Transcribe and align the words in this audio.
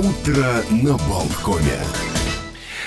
Утро 0.00 0.46
на 0.70 0.96
Болткоме. 1.10 1.78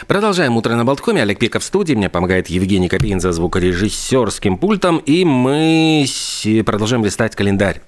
Продолжаем 0.08 0.58
«Утро 0.58 0.74
на 0.74 0.84
Болткоме». 0.84 1.22
Олег 1.22 1.38
Пеков 1.38 1.62
в 1.62 1.66
студии. 1.66 1.94
Мне 1.94 2.10
помогает 2.10 2.48
Евгений 2.48 2.90
Копейн 2.90 3.20
за 3.20 3.32
звукорежиссерским 3.32 4.58
пультом. 4.58 4.98
И 4.98 5.24
мы 5.24 6.08
продолжаем 6.66 7.06
листать 7.06 7.36
календарь. 7.36 7.82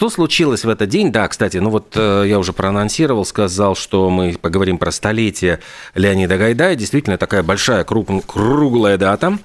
Что 0.00 0.08
случилось 0.08 0.64
в 0.64 0.68
этот 0.70 0.88
день? 0.88 1.12
Да, 1.12 1.28
кстати, 1.28 1.58
ну 1.58 1.68
вот 1.68 1.92
э, 1.94 2.24
я 2.26 2.38
уже 2.38 2.54
проанонсировал, 2.54 3.26
сказал, 3.26 3.76
что 3.76 4.08
мы 4.08 4.34
поговорим 4.40 4.78
про 4.78 4.92
столетие 4.92 5.60
Леонида 5.94 6.38
Гайдая. 6.38 6.74
Действительно, 6.74 7.18
такая 7.18 7.42
большая, 7.42 7.84
круглая 7.84 8.96
дата. 8.96 9.38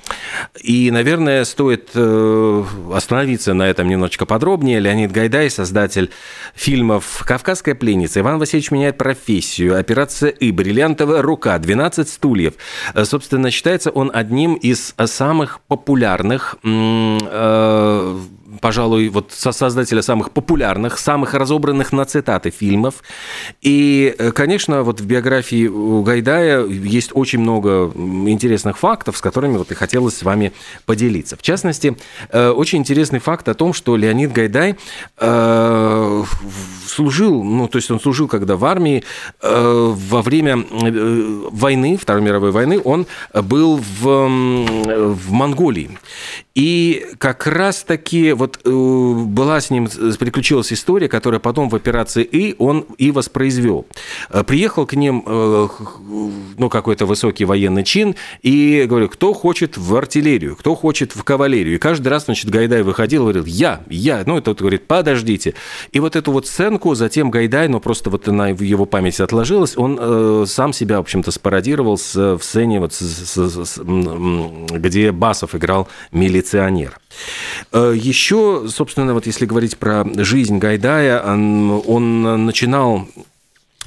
И, 0.63 0.91
наверное, 0.91 1.43
стоит 1.43 1.89
э, 1.93 2.63
остановиться 2.93 3.53
на 3.53 3.63
этом 3.63 3.89
немножечко 3.89 4.25
подробнее. 4.25 4.79
Леонид 4.79 5.11
Гайдай, 5.11 5.49
создатель 5.49 6.09
фильмов 6.53 7.25
«Кавказская 7.27 7.75
пленница», 7.75 8.21
«Иван 8.21 8.39
Васильевич 8.39 8.71
меняет 8.71 8.97
профессию», 8.97 9.77
«Операция 9.77 10.29
И», 10.29 10.53
«Бриллиантовая 10.53 11.21
рука», 11.21 11.57
«12 11.57 11.65
15 11.65 12.07
стульев. 12.07 12.53
Э, 12.93 13.03
собственно, 13.03 13.51
считается 13.51 13.91
он 13.91 14.09
одним 14.13 14.53
из 14.53 14.95
самых 15.05 15.59
популярных 15.67 16.55
пожалуй, 18.65 19.09
вот 19.09 19.31
создателя 19.31 20.01
самых 20.01 20.31
популярных, 20.31 20.97
самых 20.97 21.35
разобранных 21.35 21.93
на 21.93 22.03
цитаты 22.03 22.49
фильмов. 22.49 22.95
И, 23.61 24.15
э, 24.17 24.31
конечно, 24.31 24.81
вот 24.81 24.99
в 24.99 25.05
биографии 25.05 25.69
Гайдая 26.03 26.65
есть 26.65 27.11
очень 27.13 27.41
много 27.41 27.91
интересных 28.27 28.79
фактов, 28.79 29.17
с 29.17 29.21
которыми 29.21 29.57
вот 29.57 29.71
и 29.71 29.75
хотелось 29.75 30.17
с 30.17 30.23
вами 30.23 30.51
поделиться. 30.87 31.37
В 31.37 31.43
частности, 31.43 31.95
э, 32.31 32.49
очень 32.49 32.79
интересный 32.79 33.19
факт 33.19 33.47
о 33.49 33.53
том, 33.53 33.71
что 33.71 33.97
Леонид 33.97 34.31
Гайдай 34.31 34.77
э, 35.19 36.23
служил, 36.87 37.43
ну, 37.43 37.67
то 37.67 37.77
есть 37.77 37.91
он 37.91 37.99
служил, 37.99 38.27
когда 38.27 38.55
в 38.55 38.65
армии, 38.65 39.03
во 39.41 40.21
время 40.23 40.65
войны, 41.51 41.97
Второй 42.01 42.23
мировой 42.23 42.49
войны, 42.49 42.81
он 42.83 43.05
был 43.31 43.77
в, 43.77 44.01
в 44.01 45.31
Монголии. 45.31 45.91
И 46.55 47.05
как 47.17 47.47
раз-таки 47.47 48.31
вот 48.31 48.54
э, 48.63 48.69
была 48.69 49.59
с 49.59 49.69
ним, 49.69 49.87
приключилась 50.19 50.71
история, 50.71 51.07
которая 51.07 51.39
потом 51.39 51.69
в 51.69 51.75
операции 51.75 52.23
«И» 52.23 52.55
он 52.57 52.85
и 52.97 53.11
воспроизвел. 53.11 53.85
Э, 54.29 54.43
приехал 54.43 54.85
к 54.85 54.93
ним 54.93 55.23
э, 55.25 55.67
ну, 56.57 56.69
какой-то 56.69 57.05
высокий 57.05 57.45
военный 57.45 57.83
чин 57.83 58.15
и 58.41 58.85
говорю, 58.87 59.09
кто 59.09 59.33
хочет 59.33 59.77
в 59.77 59.95
артиллерию, 59.95 60.55
кто 60.55 60.75
хочет 60.75 61.15
в 61.15 61.23
кавалерию. 61.23 61.75
И 61.75 61.77
каждый 61.77 62.09
раз, 62.09 62.25
значит, 62.25 62.49
Гайдай 62.49 62.83
выходил 62.83 63.23
и 63.23 63.23
говорил, 63.25 63.45
я, 63.45 63.81
я. 63.89 64.23
Ну, 64.25 64.37
это 64.37 64.51
вот 64.51 64.59
говорит, 64.59 64.87
подождите. 64.87 65.53
И 65.91 65.99
вот 65.99 66.15
эту 66.15 66.31
вот 66.31 66.47
сценку 66.47 66.95
затем 66.95 67.31
Гайдай, 67.31 67.67
ну, 67.67 67.79
просто 67.79 68.09
вот 68.09 68.27
она 68.27 68.53
в 68.53 68.61
его 68.61 68.85
памяти 68.85 69.21
отложилась, 69.21 69.77
он 69.77 70.45
сам 70.47 70.73
себя, 70.73 70.97
в 70.97 71.01
общем-то, 71.01 71.31
спародировал 71.31 71.97
в 71.97 72.39
сцене, 72.41 72.79
вот, 72.79 72.93
с, 72.93 72.99
с, 72.99 73.65
с, 73.65 73.79
где 73.79 75.11
Басов 75.11 75.55
играл 75.55 75.87
милиционер 76.11 76.99
Еще, 77.73 78.65
собственно, 78.67 79.13
вот 79.13 79.25
если 79.25 79.45
говорить 79.45 79.77
про 79.77 80.05
жизнь 80.23 80.57
Гайдая, 80.57 81.21
он 81.23 82.45
начинал 82.45 83.07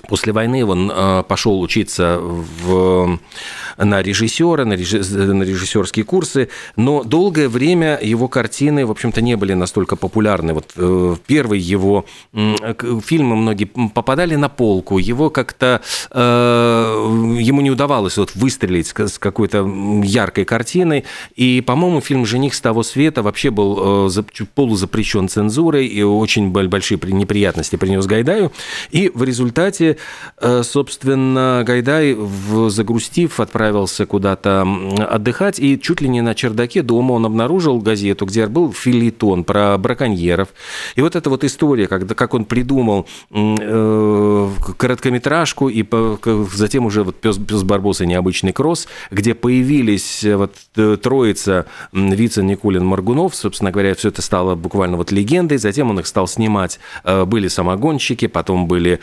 После 0.08 0.32
войны 0.32 0.64
он 0.64 0.90
э, 0.90 1.22
пошел 1.28 1.60
учиться 1.60 2.18
в, 2.18 3.18
на 3.76 4.02
режиссера, 4.02 4.64
на, 4.64 4.72
режиссерские 4.72 6.06
курсы, 6.06 6.48
но 6.76 7.04
долгое 7.04 7.50
время 7.50 7.98
его 8.00 8.26
картины, 8.26 8.86
в 8.86 8.90
общем-то, 8.90 9.20
не 9.20 9.36
были 9.36 9.52
настолько 9.52 9.96
популярны. 9.96 10.54
Вот 10.54 10.72
э, 10.76 11.16
первый 11.26 11.60
его 11.60 12.06
фильмы 12.32 13.36
многие 13.36 13.66
попадали 13.66 14.34
на 14.36 14.48
полку, 14.48 14.96
его 14.96 15.28
как-то 15.28 15.82
э, 16.10 17.38
ему 17.40 17.60
не 17.60 17.70
удавалось 17.70 18.16
вот 18.16 18.34
выстрелить 18.34 18.94
с 18.96 19.18
какой-то 19.18 19.68
яркой 20.02 20.46
картиной, 20.46 21.04
и, 21.36 21.60
по-моему, 21.60 22.00
фильм 22.00 22.24
«Жених 22.24 22.54
с 22.54 22.62
того 22.62 22.82
света» 22.82 23.22
вообще 23.22 23.50
был 23.50 24.10
полузапрещен 24.54 25.28
цензурой 25.28 25.86
и 25.86 26.02
очень 26.02 26.50
большие 26.50 26.98
неприятности 27.02 27.76
принес 27.76 28.06
Гайдаю, 28.06 28.52
и 28.90 29.10
в 29.14 29.22
результате 29.22 29.97
Э, 29.97 29.97
собственно, 30.62 31.62
Гайдай, 31.66 32.16
загрустив, 32.68 33.40
отправился 33.40 34.06
куда-то 34.06 34.66
отдыхать, 35.08 35.58
и 35.58 35.80
чуть 35.80 36.00
ли 36.00 36.08
не 36.08 36.20
на 36.20 36.34
чердаке 36.34 36.82
дома 36.82 37.12
он 37.12 37.26
обнаружил 37.26 37.80
газету, 37.80 38.26
где 38.26 38.46
был 38.46 38.72
филитон 38.72 39.44
про 39.44 39.76
браконьеров. 39.78 40.48
И 40.96 41.00
вот 41.00 41.16
эта 41.16 41.30
вот 41.30 41.44
история, 41.44 41.86
когда, 41.88 42.14
как 42.14 42.34
он 42.34 42.44
придумал 42.44 43.06
э, 43.30 44.50
короткометражку, 44.76 45.68
и 45.68 45.84
затем 46.54 46.86
уже 46.86 47.02
вот 47.02 47.16
«Пес, 47.16 47.38
пес 47.38 47.62
Барбоса. 47.62 48.06
Необычный 48.06 48.52
кросс», 48.52 48.88
где 49.10 49.34
появились 49.34 50.24
э, 50.24 50.36
вот 50.36 50.54
троица 51.02 51.66
Вица, 51.92 52.42
Никулин, 52.42 52.84
Маргунов, 52.84 53.34
собственно 53.34 53.70
говоря, 53.70 53.94
все 53.94 54.08
это 54.08 54.22
стало 54.22 54.54
буквально 54.54 54.96
вот 54.96 55.12
легендой, 55.12 55.58
затем 55.58 55.90
он 55.90 56.00
их 56.00 56.06
стал 56.06 56.26
снимать, 56.26 56.78
были 57.04 57.48
самогонщики, 57.48 58.26
потом 58.26 58.66
были 58.66 59.00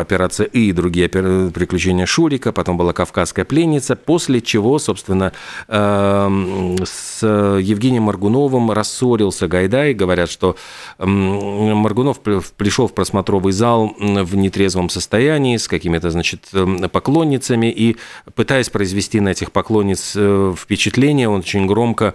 операция 0.00 0.46
«И» 0.46 0.68
и 0.68 0.72
другие 0.72 1.08
приключения 1.08 2.06
Шурика, 2.06 2.52
потом 2.52 2.76
была 2.76 2.92
«Кавказская 2.92 3.44
пленница», 3.44 3.96
после 3.96 4.40
чего, 4.40 4.78
собственно, 4.78 5.32
эм, 5.68 6.76
с 6.84 7.26
Евгением 7.26 8.04
Маргуновым 8.04 8.70
рассорился 8.70 9.48
Гайдай. 9.48 9.94
Говорят, 9.94 10.30
что 10.30 10.56
Маргунов 10.98 12.20
пришел 12.20 12.88
в 12.88 12.94
просмотровый 12.94 13.52
зал 13.52 13.94
в 13.98 14.36
нетрезвом 14.36 14.88
состоянии 14.88 15.56
с 15.56 15.68
какими-то, 15.68 16.10
значит, 16.10 16.48
эм, 16.52 16.88
поклонницами, 16.88 17.70
и 17.70 17.96
пытаясь 18.34 18.70
произвести 18.70 19.20
на 19.20 19.30
этих 19.30 19.52
поклонниц 19.52 20.12
э, 20.16 20.54
впечатление, 20.56 21.28
он 21.28 21.40
очень 21.40 21.66
громко 21.66 22.14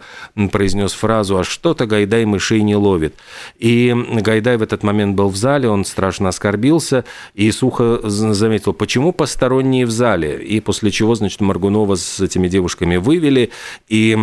произнес 0.51 0.93
фразу 0.93 1.37
«А 1.37 1.43
что-то 1.43 1.85
Гайдай 1.85 2.25
мышей 2.25 2.61
не 2.61 2.75
ловит». 2.75 3.15
И 3.57 3.93
Гайдай 4.21 4.57
в 4.57 4.61
этот 4.61 4.83
момент 4.83 5.15
был 5.15 5.29
в 5.29 5.35
зале, 5.35 5.69
он 5.69 5.85
страшно 5.85 6.29
оскорбился, 6.29 7.05
и 7.33 7.51
сухо 7.55 7.99
заметил, 8.03 8.73
почему 8.73 9.11
посторонние 9.11 9.85
в 9.85 9.91
зале, 9.91 10.43
и 10.43 10.59
после 10.59 10.91
чего, 10.91 11.15
значит, 11.15 11.41
Маргунова 11.41 11.95
с 11.95 12.19
этими 12.19 12.47
девушками 12.47 12.97
вывели, 12.97 13.51
и, 13.87 14.15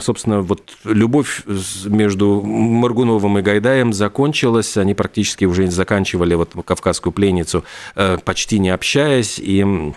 собственно, 0.00 0.40
вот 0.40 0.76
любовь 0.84 1.42
между 1.84 2.40
Маргуновым 2.42 3.38
и 3.38 3.42
Гайдаем 3.42 3.92
закончилась, 3.92 4.76
они 4.76 4.94
практически 4.94 5.44
уже 5.44 5.70
заканчивали 5.70 6.34
вот 6.34 6.52
«Кавказскую 6.64 7.12
пленницу», 7.12 7.64
э, 7.96 8.18
почти 8.24 8.58
не 8.58 8.70
общаясь, 8.70 9.38
и 9.38 9.92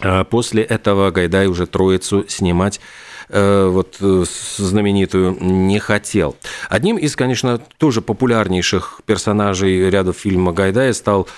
э, 0.00 0.24
после 0.24 0.62
этого 0.62 1.10
Гайдай 1.10 1.46
уже 1.46 1.66
«Троицу» 1.66 2.24
снимать 2.28 2.80
э, 3.28 3.68
вот 3.68 3.96
знаменитую 3.98 5.36
не 5.40 5.78
хотел. 5.78 6.36
Одним 6.68 6.96
из, 6.98 7.16
конечно, 7.16 7.60
тоже 7.78 8.02
популярнейших 8.02 9.00
персонажей 9.06 9.90
ряда 9.90 10.12
фильма 10.12 10.52
Гайдая 10.52 10.92
стал 10.92 11.28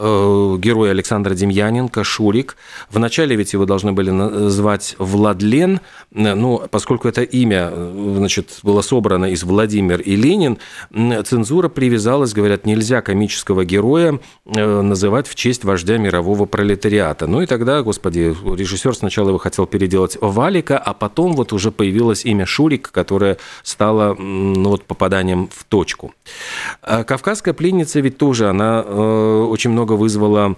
герой 0.00 0.90
Александра 0.90 1.34
Демьяненко, 1.34 2.04
Шурик. 2.04 2.56
Вначале 2.90 3.36
ведь 3.36 3.52
его 3.52 3.66
должны 3.66 3.92
были 3.92 4.10
назвать 4.10 4.94
Владлен, 4.98 5.80
ну, 6.10 6.62
поскольку 6.70 7.08
это 7.08 7.22
имя, 7.22 7.70
значит, 7.70 8.60
было 8.62 8.80
собрано 8.80 9.26
из 9.26 9.44
Владимир 9.44 10.00
и 10.00 10.16
Ленин, 10.16 10.58
цензура 11.24 11.68
привязалась, 11.68 12.32
говорят, 12.32 12.66
нельзя 12.66 13.02
комического 13.02 13.64
героя 13.64 14.18
э, 14.46 14.80
называть 14.80 15.28
в 15.28 15.34
честь 15.34 15.64
вождя 15.64 15.98
мирового 15.98 16.46
пролетариата. 16.46 17.26
Ну 17.26 17.42
и 17.42 17.46
тогда, 17.46 17.82
господи, 17.82 18.34
режиссер 18.44 18.94
сначала 18.94 19.28
его 19.28 19.38
хотел 19.38 19.66
переделать 19.66 20.16
Валика, 20.20 20.78
а 20.78 20.94
потом 20.94 21.34
вот 21.34 21.52
уже 21.52 21.70
появилось 21.70 22.24
имя 22.24 22.46
Шурик, 22.46 22.90
которое 22.90 23.36
стало 23.62 24.14
ну, 24.14 24.70
вот 24.70 24.84
попаданием 24.84 25.48
в 25.52 25.64
точку. 25.64 26.14
Кавказская 26.82 27.54
пленница 27.54 28.00
ведь 28.00 28.18
тоже, 28.18 28.48
она 28.48 28.82
э, 28.86 29.46
очень 29.48 29.70
много 29.70 29.89
много 29.90 30.00
вызвало 30.00 30.56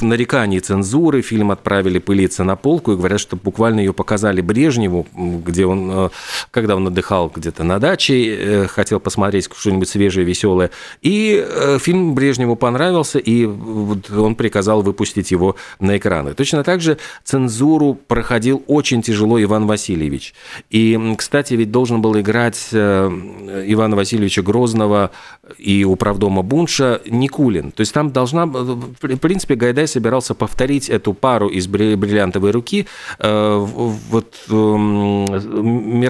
нареканий 0.00 0.60
цензуры, 0.60 1.20
фильм 1.20 1.50
отправили 1.50 1.98
пылиться 1.98 2.44
на 2.44 2.56
полку 2.56 2.92
и 2.92 2.96
говорят, 2.96 3.20
что 3.20 3.36
буквально 3.36 3.80
ее 3.80 3.92
показали 3.92 4.40
Брежневу, 4.40 5.06
где 5.14 5.66
он, 5.66 5.90
э, 5.90 6.08
когда 6.50 6.76
он 6.76 6.86
отдыхал 6.86 7.30
где-то 7.34 7.62
на 7.62 7.78
даче, 7.78 8.34
э, 8.34 8.66
хотел 8.68 9.00
посмотреть 9.00 9.50
что-нибудь 9.54 9.88
свежее, 9.88 10.24
веселое. 10.24 10.70
И 11.02 11.44
э, 11.46 11.78
фильм 11.78 12.14
Брежневу 12.14 12.56
понравился, 12.56 13.18
и 13.18 13.44
он 13.44 14.34
приказал 14.34 14.80
выпустить 14.80 15.30
его 15.30 15.56
на 15.78 15.98
экраны. 15.98 16.32
Точно 16.32 16.64
так 16.64 16.80
же 16.80 16.96
цензуру 17.24 17.94
проходил 17.94 18.62
очень 18.66 19.02
тяжело 19.02 19.42
Иван 19.42 19.66
Васильевич. 19.66 20.32
И, 20.70 20.98
кстати, 21.18 21.52
ведь 21.52 21.70
должен 21.70 22.00
был 22.00 22.18
играть 22.18 22.68
Ивана 22.72 23.96
Васильевича 23.96 24.40
Грозного 24.40 25.10
и 25.58 25.84
управдома 25.84 26.42
Бунша 26.42 27.02
Никулин. 27.04 27.72
То 27.72 27.82
есть 27.82 27.92
там 27.92 28.10
должна... 28.22 28.46
В 28.46 29.18
принципе, 29.18 29.54
Гайдай 29.54 29.86
собирался 29.86 30.34
повторить 30.34 30.88
эту 30.88 31.12
пару 31.12 31.48
из 31.48 31.66
«Бриллиантовой 31.66 32.52
руки». 32.52 32.86
Э, 33.18 33.58
вот 33.58 34.34
эм, 34.48 36.00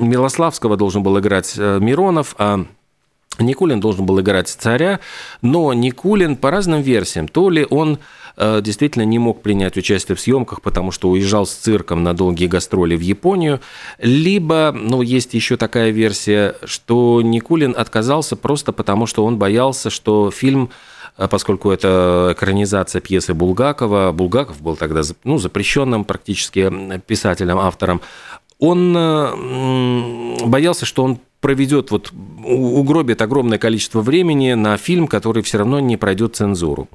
Милославского 0.00 0.76
должен 0.76 1.02
был 1.02 1.18
играть 1.18 1.54
э, 1.56 1.78
Миронов, 1.80 2.34
а 2.38 2.64
Никулин 3.38 3.80
должен 3.80 4.06
был 4.06 4.20
играть 4.20 4.48
царя, 4.48 5.00
но 5.40 5.72
Никулин 5.72 6.36
по 6.36 6.50
разным 6.50 6.82
версиям, 6.82 7.28
то 7.28 7.48
ли 7.48 7.66
он 7.68 7.98
э, 8.36 8.60
действительно 8.62 9.04
не 9.04 9.18
мог 9.18 9.42
принять 9.42 9.76
участие 9.76 10.16
в 10.16 10.20
съемках, 10.20 10.62
потому 10.62 10.90
что 10.90 11.08
уезжал 11.08 11.46
с 11.46 11.52
цирком 11.52 12.02
на 12.02 12.14
долгие 12.14 12.48
гастроли 12.48 12.96
в 12.96 13.00
Японию, 13.00 13.60
либо, 13.98 14.72
ну, 14.76 15.02
есть 15.02 15.34
еще 15.34 15.56
такая 15.56 15.90
версия, 15.90 16.56
что 16.64 17.22
Никулин 17.22 17.74
отказался 17.76 18.36
просто 18.36 18.72
потому, 18.72 19.06
что 19.06 19.24
он 19.24 19.38
боялся, 19.38 19.90
что 19.90 20.30
фильм 20.30 20.70
поскольку 21.16 21.70
это 21.70 22.30
экранизация 22.32 23.00
пьесы 23.00 23.34
Булгакова, 23.34 24.12
Булгаков 24.12 24.60
был 24.60 24.76
тогда 24.76 25.02
ну, 25.24 25.38
запрещенным 25.38 26.04
практически 26.04 27.00
писателем, 27.06 27.58
автором, 27.58 28.00
он 28.58 28.94
э, 28.96 30.46
боялся, 30.46 30.84
что 30.84 31.04
он 31.04 31.18
проведет, 31.40 31.90
вот 31.90 32.12
угробит 32.44 33.22
огромное 33.22 33.58
количество 33.58 34.00
времени 34.00 34.52
на 34.52 34.76
фильм, 34.76 35.06
который 35.08 35.42
все 35.42 35.58
равно 35.58 35.80
не 35.80 35.96
пройдет 35.96 36.36
цензуру. 36.36 36.88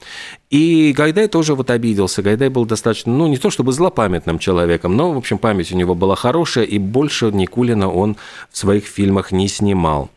И 0.50 0.94
Гайдай 0.96 1.28
тоже 1.28 1.56
вот 1.56 1.72
обиделся. 1.72 2.22
Гайдай 2.22 2.50
был 2.50 2.66
достаточно, 2.66 3.12
ну, 3.12 3.28
не 3.28 3.38
то 3.38 3.50
чтобы 3.50 3.74
злопамятным 3.74 4.40
человеком, 4.40 4.96
но, 4.96 5.12
в 5.12 5.18
общем, 5.18 5.38
память 5.38 5.72
у 5.72 5.76
него 5.76 5.96
была 5.96 6.16
хорошая, 6.16 6.66
и 6.66 6.78
больше 6.78 7.32
Никулина 7.32 7.92
он 7.92 8.18
в 8.52 8.58
своих 8.58 8.86
фильмах 8.86 9.32
не 9.32 9.48
снимал. 9.48 10.10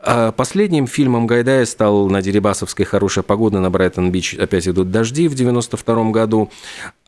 А 0.00 0.32
последним 0.32 0.86
фильмом 0.86 1.26
Гайдая 1.26 1.64
стал 1.64 2.08
«На 2.08 2.22
Дерибасовской 2.22 2.84
хорошая 2.84 3.22
погода», 3.22 3.60
на 3.60 3.70
Брайтон-Бич 3.70 4.34
опять 4.34 4.66
идут 4.68 4.90
дожди 4.90 5.28
в 5.28 5.34
92 5.34 6.10
году. 6.10 6.50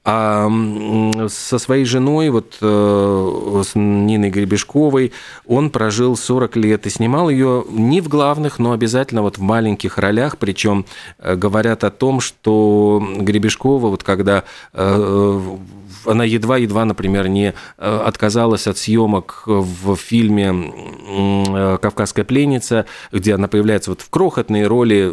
А 0.02 0.50
со 1.28 1.58
своей 1.58 1.84
женой, 1.84 2.30
вот 2.30 2.56
э, 2.62 3.62
с 3.62 3.74
Ниной 3.74 4.30
Гребешковой, 4.30 5.12
он 5.46 5.68
прожил 5.68 6.16
40 6.16 6.56
лет 6.56 6.86
и 6.86 6.90
снимал 6.90 7.28
ее 7.28 7.66
не 7.68 8.00
в 8.00 8.08
главных, 8.08 8.58
но 8.58 8.72
обязательно 8.72 9.20
вот 9.20 9.36
в 9.36 9.42
маленьких 9.42 9.98
ролях. 9.98 10.38
Причем 10.38 10.86
э, 11.18 11.34
говорят 11.36 11.84
о 11.84 11.90
том, 11.90 12.20
что 12.20 13.06
Гребешкова, 13.18 13.88
вот 13.88 14.02
когда 14.02 14.44
э, 14.72 15.56
она 16.06 16.24
едва-едва, 16.24 16.86
например, 16.86 17.28
не 17.28 17.52
отказалась 17.76 18.66
от 18.66 18.78
съемок 18.78 19.42
в 19.44 19.96
фильме 19.96 21.76
«Кавказская 21.78 22.24
пленница», 22.24 22.86
где 23.12 23.34
она 23.34 23.48
появляется 23.48 23.90
вот 23.90 24.00
в 24.00 24.08
крохотной 24.08 24.66
роли 24.66 25.12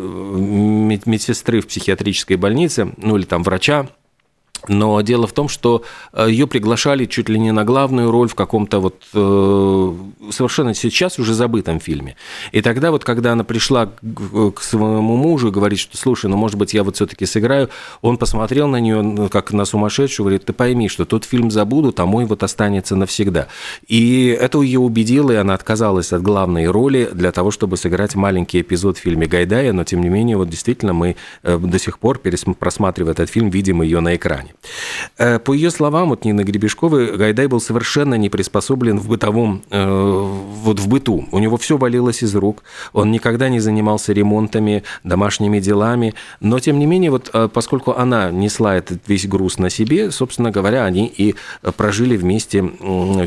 медсестры 1.05 1.59
в 1.59 1.67
психиатрической 1.67 2.37
больнице, 2.37 2.93
ну 2.95 3.17
или 3.17 3.25
там 3.25 3.43
врача, 3.43 3.87
но 4.67 5.01
дело 5.01 5.27
в 5.27 5.33
том, 5.33 5.49
что 5.49 5.83
э, 6.13 6.27
ее 6.29 6.47
приглашали 6.47 7.05
чуть 7.05 7.29
ли 7.29 7.39
не 7.39 7.51
на 7.51 7.63
главную 7.63 8.11
роль 8.11 8.27
в 8.27 8.35
каком-то 8.35 8.79
вот 8.79 9.03
э, 9.13 9.93
совершенно 10.31 10.73
сейчас 10.73 11.19
уже 11.19 11.33
забытом 11.33 11.79
фильме. 11.79 12.15
И 12.51 12.61
тогда 12.61 12.91
вот, 12.91 13.03
когда 13.03 13.33
она 13.33 13.43
пришла 13.43 13.87
к 13.87 14.61
своему 14.61 15.15
мужу 15.15 15.49
и 15.49 15.51
говорит, 15.51 15.79
что, 15.79 15.97
слушай, 15.97 16.29
ну, 16.29 16.37
может 16.37 16.57
быть, 16.57 16.73
я 16.73 16.83
вот 16.83 16.95
все-таки 16.95 17.25
сыграю, 17.25 17.69
он 18.01 18.17
посмотрел 18.17 18.67
на 18.67 18.79
нее 18.79 19.01
ну, 19.01 19.29
как 19.29 19.53
на 19.53 19.65
сумасшедшую, 19.65 20.25
говорит, 20.25 20.45
ты 20.45 20.53
пойми, 20.53 20.89
что 20.89 21.05
тот 21.05 21.25
фильм 21.25 21.51
забудут, 21.51 21.99
а 21.99 22.05
мой 22.05 22.25
вот 22.25 22.43
останется 22.43 22.95
навсегда. 22.95 23.47
И 23.87 24.27
это 24.39 24.61
ее 24.61 24.79
убедило, 24.79 25.31
и 25.31 25.35
она 25.35 25.53
отказалась 25.53 26.13
от 26.13 26.21
главной 26.21 26.67
роли 26.67 27.09
для 27.13 27.31
того, 27.31 27.51
чтобы 27.51 27.77
сыграть 27.77 28.15
маленький 28.15 28.61
эпизод 28.61 28.97
в 28.97 29.01
фильме 29.01 29.27
Гайдая, 29.27 29.73
но, 29.73 29.83
тем 29.83 30.01
не 30.01 30.09
менее, 30.09 30.37
вот 30.37 30.49
действительно 30.49 30.93
мы 30.93 31.15
э, 31.43 31.57
до 31.57 31.79
сих 31.79 31.99
пор, 31.99 32.19
просматривая 32.19 33.13
этот 33.13 33.29
фильм, 33.29 33.49
видим 33.49 33.81
ее 33.81 33.99
на 33.99 34.15
экране. 34.15 34.46
Казани. 34.47 34.53
Э, 35.17 35.39
по 35.39 35.53
ее 35.53 35.71
словам, 35.71 36.09
вот 36.09 36.25
Нины 36.25 36.41
Гребешковой, 36.41 37.17
Гайдай 37.17 37.47
был 37.47 37.59
совершенно 37.59 38.15
не 38.15 38.29
приспособлен 38.29 38.99
в 38.99 39.07
бытовом, 39.07 39.63
э, 39.69 39.85
вот 39.87 40.79
в 40.79 40.87
быту. 40.87 41.27
У 41.31 41.39
него 41.39 41.57
все 41.57 41.77
валилось 41.77 42.23
из 42.23 42.35
рук, 42.35 42.63
он 42.93 43.11
никогда 43.11 43.49
не 43.49 43.59
занимался 43.59 44.13
ремонтами, 44.13 44.83
домашними 45.03 45.59
делами, 45.59 46.13
но 46.39 46.59
тем 46.59 46.79
не 46.79 46.85
менее, 46.85 47.11
вот 47.11 47.29
э, 47.33 47.49
поскольку 47.51 47.91
она 47.91 48.31
несла 48.31 48.75
этот 48.75 48.99
весь 49.07 49.27
груз 49.27 49.57
на 49.57 49.69
себе, 49.69 50.11
собственно 50.11 50.51
говоря, 50.51 50.85
они 50.85 51.07
и 51.07 51.35
прожили 51.75 52.17
вместе 52.17 52.63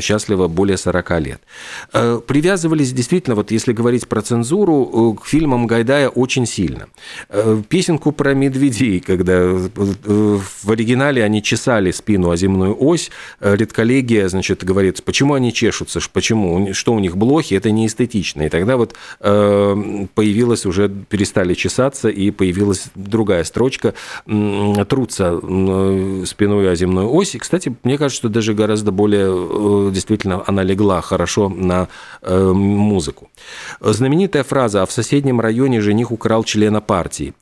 счастливо 0.01 0.47
более 0.47 0.77
40 0.77 1.19
лет. 1.21 1.41
Привязывались 1.91 2.93
действительно, 2.93 3.35
вот 3.35 3.51
если 3.51 3.73
говорить 3.73 4.07
про 4.07 4.21
цензуру, 4.21 5.17
к 5.21 5.27
фильмам 5.27 5.67
Гайдая 5.67 6.09
очень 6.09 6.45
сильно. 6.45 6.87
Песенку 7.69 8.11
про 8.11 8.33
медведей, 8.33 8.99
когда 8.99 9.41
в 9.41 10.71
оригинале 10.71 11.10
оригинале 11.11 11.23
они 11.23 11.43
чесали 11.43 11.91
спину 11.91 12.31
о 12.31 12.37
земную 12.37 12.75
ось. 12.79 13.11
Э, 13.39 13.55
редколлегия, 13.55 14.27
значит, 14.29 14.63
говорит, 14.63 15.03
почему 15.03 15.33
они 15.33 15.53
чешутся, 15.53 15.99
почему, 16.11 16.73
что 16.73 16.93
у 16.93 16.99
них 16.99 17.17
блохи, 17.17 17.55
это 17.55 17.71
не 17.71 17.87
эстетично. 17.87 18.43
И 18.43 18.49
тогда 18.49 18.77
вот 18.77 18.95
э, 19.19 20.05
появилась 20.15 20.65
уже, 20.65 20.89
перестали 20.89 21.53
чесаться, 21.53 22.09
и 22.09 22.31
появилась 22.31 22.85
другая 22.95 23.43
строчка, 23.43 23.93
трутся 24.25 25.37
спиной 26.25 26.71
о 26.71 26.75
земную 26.75 27.13
ось. 27.13 27.35
И, 27.35 27.39
кстати, 27.39 27.75
мне 27.83 27.97
кажется, 27.97 28.17
что 28.17 28.29
даже 28.29 28.53
гораздо 28.53 28.91
более, 28.91 29.29
э, 29.29 29.91
действительно, 29.91 30.43
она 30.47 30.63
легла 30.63 31.01
хорошо 31.01 31.49
на 31.49 31.87
музыку. 32.21 33.29
Знаменитая 33.79 34.43
фраза 34.43 34.81
«А 34.81 34.85
в 34.85 34.91
соседнем 34.91 35.41
районе 35.41 35.81
жених 35.81 36.11
украл 36.11 36.43
члена 36.43 36.81
партии». 36.81 37.33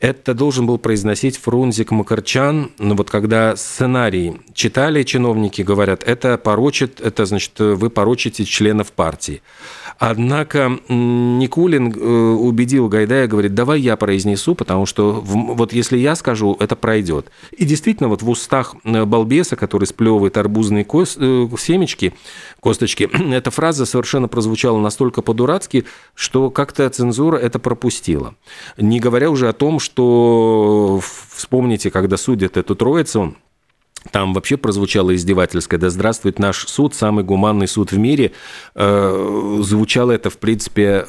Это 0.00 0.34
должен 0.34 0.66
был 0.66 0.78
произносить 0.78 1.38
Фрунзик 1.38 1.90
Макарчан, 1.90 2.70
ну 2.78 2.94
вот 2.94 3.10
когда 3.14 3.54
сценарий 3.54 4.40
читали 4.54 5.04
чиновники, 5.04 5.62
говорят, 5.62 6.02
это 6.02 6.36
порочит, 6.36 7.00
это 7.00 7.26
значит, 7.26 7.52
вы 7.60 7.88
порочите 7.88 8.44
членов 8.44 8.90
партии. 8.90 9.40
Однако 9.98 10.78
Никулин 10.88 11.92
э, 11.92 11.98
убедил 11.98 12.88
Гайдая, 12.88 13.26
говорит, 13.26 13.54
давай 13.54 13.80
я 13.80 13.96
произнесу, 13.96 14.54
потому 14.54 14.86
что 14.86 15.20
вот 15.20 15.72
если 15.72 15.96
я 15.98 16.14
скажу, 16.16 16.56
это 16.58 16.76
пройдет. 16.76 17.30
И 17.56 17.64
действительно, 17.64 18.08
вот 18.08 18.22
в 18.22 18.28
устах 18.28 18.74
э, 18.84 19.04
балбеса, 19.04 19.56
который 19.56 19.84
сплевывает 19.84 20.36
арбузные 20.36 20.84
кост, 20.84 21.16
э, 21.20 21.48
семечки, 21.58 22.14
косточки, 22.60 23.08
эта 23.32 23.50
фраза 23.50 23.86
совершенно 23.86 24.28
прозвучала 24.28 24.80
настолько 24.80 25.22
по-дурацки, 25.22 25.84
что 26.14 26.50
как-то 26.50 26.88
цензура 26.90 27.36
это 27.36 27.58
пропустила. 27.58 28.34
Не 28.76 29.00
говоря 29.00 29.30
уже 29.30 29.48
о 29.48 29.52
том, 29.52 29.78
что 29.78 31.00
вспомните, 31.34 31.90
когда 31.90 32.16
судят 32.16 32.56
эту 32.56 32.74
троицу, 32.74 33.36
там 34.10 34.34
вообще 34.34 34.56
прозвучало 34.56 35.14
издевательское 35.14 35.78
«Да 35.78 35.90
здравствует 35.90 36.38
наш 36.38 36.66
суд, 36.66 36.94
самый 36.94 37.24
гуманный 37.24 37.68
суд 37.68 37.92
в 37.92 37.98
мире». 37.98 38.32
Э, 38.74 39.58
звучало 39.62 40.12
это, 40.12 40.30
в 40.30 40.38
принципе, 40.38 41.04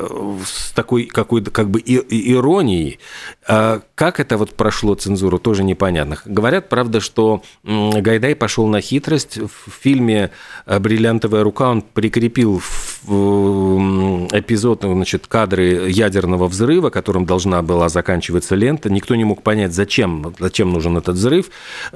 с 0.46 0.72
такой 0.72 1.06
какой-то 1.06 1.52
как 1.52 1.70
бы 1.70 1.80
иронией. 1.80 3.00
А 3.48 3.82
как 3.94 4.20
это 4.20 4.38
вот 4.38 4.56
прошло 4.56 4.96
цензуру, 4.96 5.38
тоже 5.38 5.64
непонятно. 5.64 6.18
Говорят, 6.26 6.68
правда, 6.68 7.00
что 7.00 7.44
Гайдай 7.64 8.36
пошел 8.36 8.66
на 8.68 8.82
хитрость. 8.82 9.38
В 9.38 9.70
фильме 9.72 10.32
«Бриллиантовая 10.66 11.44
рука» 11.44 11.70
он 11.70 11.84
прикрепил 11.84 12.60
эпизод, 13.06 14.82
значит, 14.82 15.28
кадры 15.28 15.90
ядерного 15.92 16.48
взрыва, 16.48 16.90
которым 16.90 17.26
должна 17.26 17.62
была 17.62 17.88
заканчиваться 17.88 18.56
лента. 18.56 18.90
Никто 18.90 19.14
не 19.14 19.26
мог 19.26 19.44
понять, 19.44 19.74
зачем, 19.74 20.34
зачем 20.40 20.72
нужен 20.74 20.98
этот 20.98 21.16
взрыв. 21.16 21.52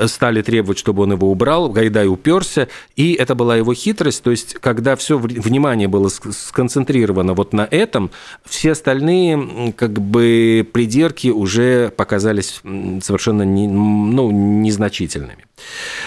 Стали 0.06 0.44
требовать, 0.44 0.78
чтобы 0.78 1.04
он 1.04 1.14
его 1.14 1.32
убрал. 1.32 1.70
Гайдай 1.70 2.08
уперся, 2.08 2.68
и 2.96 3.14
это 3.14 3.34
была 3.34 3.56
его 3.58 3.74
хитрость. 3.74 4.22
То 4.22 4.30
есть, 4.30 4.54
когда 4.54 4.96
все 4.96 5.18
внимание 5.18 5.88
было 5.88 6.10
сконцентрировано 6.10 7.34
вот 7.34 7.54
на 7.54 7.68
этом, 7.70 8.12
все 8.46 8.74
остальные 8.74 9.74
как 9.76 10.00
бы 10.00 10.68
придирки 10.72 11.39
уже 11.40 11.90
показались 11.90 12.62
совершенно 13.02 13.44
не, 13.44 13.68
ну, 13.68 14.32
незначительными. 14.32 15.46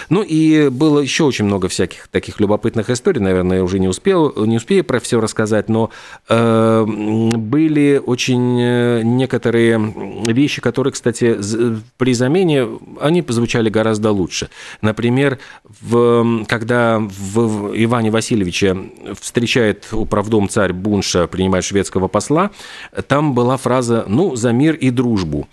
Ну 0.09 0.21
и 0.21 0.69
было 0.69 0.99
еще 0.99 1.23
очень 1.23 1.45
много 1.45 1.67
всяких 1.67 2.07
таких 2.07 2.39
любопытных 2.39 2.89
историй, 2.89 3.21
наверное, 3.21 3.57
я 3.57 3.63
уже 3.63 3.79
не 3.79 3.87
успел, 3.87 4.33
не 4.45 4.57
успею 4.57 4.83
про 4.83 4.99
все 4.99 5.19
рассказать, 5.19 5.69
но 5.69 5.89
э, 6.29 6.85
были 6.85 8.01
очень 8.03 8.59
э, 8.59 9.01
некоторые 9.03 9.93
вещи, 10.27 10.61
которые, 10.61 10.93
кстати, 10.93 11.37
при 11.97 12.13
замене, 12.13 12.67
они 12.99 13.23
звучали 13.27 13.69
гораздо 13.69 14.11
лучше. 14.11 14.49
Например, 14.81 15.39
в, 15.81 16.45
когда 16.47 16.99
в 16.99 17.71
Иване 17.75 18.11
Васильевиче 18.11 18.77
встречает 19.19 19.87
управдом 19.91 20.49
царь 20.49 20.73
Бунша, 20.73 21.27
принимает 21.27 21.65
шведского 21.65 22.07
посла, 22.07 22.51
там 23.07 23.33
была 23.33 23.57
фраза 23.57 24.05
«ну, 24.07 24.35
за 24.35 24.51
мир 24.51 24.75
и 24.75 24.89
дружбу». 24.89 25.47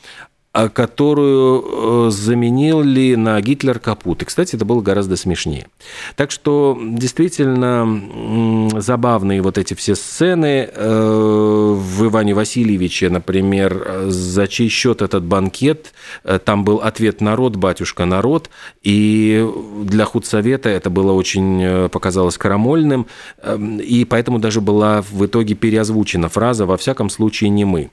А 0.53 0.69
которую 0.69 2.09
э, 2.09 2.11
заменили 2.11 3.15
на 3.15 3.41
Гитлер 3.41 3.79
Капут. 3.79 4.23
И, 4.23 4.25
кстати, 4.25 4.57
это 4.57 4.65
было 4.65 4.81
гораздо 4.81 5.15
смешнее. 5.15 5.69
Так 6.17 6.33
что 6.33 6.77
действительно 6.81 8.81
забавные 8.81 9.43
вот 9.43 9.59
эти 9.59 9.75
все 9.75 9.95
сцены 9.95 10.69
э, 10.73 11.77
в 11.79 12.05
Иване 12.05 12.35
Васильевиче, 12.35 13.11
например, 13.11 14.09
за 14.09 14.49
чей 14.49 14.69
счет 14.69 15.03
этот 15.03 15.23
банкет, 15.23 15.93
э, 16.25 16.41
там 16.45 16.65
был 16.65 16.79
ответ 16.79 17.21
«народ, 17.21 17.55
батюшка, 17.55 18.05
народ», 18.05 18.51
и 18.83 19.49
для 19.85 20.05
худсовета 20.05 20.69
это 20.69 20.91
было 20.91 21.13
очень, 21.13 21.89
показалось 21.91 22.39
крамольным, 22.39 23.07
эм, 23.43 23.79
и 23.79 24.05
поэтому 24.05 24.41
даже 24.41 24.61
была 24.61 25.03
в 25.03 25.25
итоге 25.25 25.55
переозвучена 25.55 26.29
фраза 26.29 26.67
«во 26.67 26.77
всяком 26.77 27.09
случае 27.09 27.51
не 27.51 27.65
мы». 27.65 27.91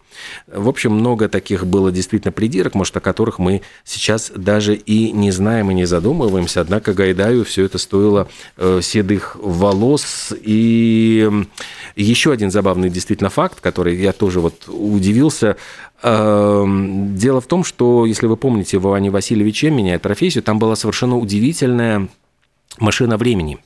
В 0.48 0.70
общем, 0.70 0.94
много 0.94 1.30
таких 1.30 1.68
было 1.68 1.92
действительно 1.92 2.32
придирок, 2.48 2.76
может, 2.76 2.96
о 2.96 3.02
которых 3.02 3.40
мы 3.40 3.62
сейчас 3.84 4.32
даже 4.34 4.74
и 4.74 5.12
не 5.12 5.32
знаем 5.32 5.70
и 5.70 5.74
не 5.74 5.84
задумываемся. 5.84 6.62
Однако 6.62 6.94
Гайдаю 6.94 7.44
все 7.44 7.66
это 7.66 7.78
стоило 7.78 8.30
э, 8.56 8.80
седых 8.82 9.36
волос. 9.36 10.32
И 10.42 11.30
еще 11.98 12.32
один 12.32 12.50
забавный 12.50 12.90
действительно 12.90 13.30
факт, 13.30 13.60
который 13.60 13.98
я 13.98 14.14
тоже 14.14 14.40
вот 14.40 14.70
удивился. 14.70 15.58
Эм, 16.04 17.18
дело 17.18 17.42
в 17.42 17.48
том, 17.48 17.66
что, 17.66 18.06
если 18.06 18.28
вы 18.28 18.38
помните, 18.38 18.78
в 18.80 18.86
Иване 18.86 19.10
Васильевиче 19.10 19.70
«Меняет 19.70 20.02
профессию», 20.02 20.42
там 20.42 20.58
была 20.58 20.78
совершенно 20.78 21.18
удивительная 21.18 22.08
машина 22.80 23.18
времени. 23.18 23.58